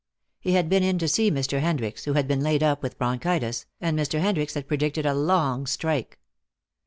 He 0.39 0.53
had 0.53 0.67
been 0.67 0.81
in 0.81 0.97
to 0.97 1.07
see 1.07 1.29
Mr. 1.29 1.59
Hendricks, 1.59 2.05
who 2.05 2.13
had 2.13 2.27
been 2.27 2.39
laid 2.41 2.63
up 2.63 2.81
with 2.81 2.97
bronchitis, 2.97 3.67
and 3.79 3.95
Mr. 3.99 4.19
Hendricks 4.19 4.55
had 4.55 4.67
predicted 4.67 5.05
a 5.05 5.13
long 5.13 5.67
strike. 5.67 6.17